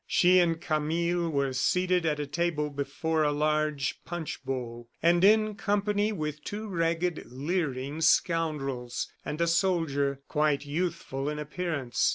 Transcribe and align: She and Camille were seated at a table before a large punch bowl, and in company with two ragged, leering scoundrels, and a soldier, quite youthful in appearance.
She 0.07 0.39
and 0.39 0.59
Camille 0.59 1.29
were 1.29 1.53
seated 1.53 2.07
at 2.07 2.19
a 2.19 2.25
table 2.25 2.71
before 2.71 3.21
a 3.21 3.31
large 3.31 4.03
punch 4.03 4.43
bowl, 4.43 4.89
and 5.03 5.23
in 5.23 5.53
company 5.53 6.11
with 6.11 6.43
two 6.43 6.67
ragged, 6.67 7.27
leering 7.29 8.01
scoundrels, 8.01 9.11
and 9.23 9.39
a 9.39 9.45
soldier, 9.45 10.19
quite 10.27 10.65
youthful 10.65 11.29
in 11.29 11.37
appearance. 11.37 12.09